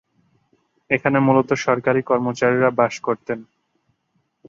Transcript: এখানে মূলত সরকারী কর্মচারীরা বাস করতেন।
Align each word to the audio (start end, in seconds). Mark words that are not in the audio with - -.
এখানে 0.89 1.17
মূলত 1.19 1.49
সরকারী 1.65 2.01
কর্মচারীরা 2.09 2.69
বাস 2.79 2.93
করতেন। 2.99 3.39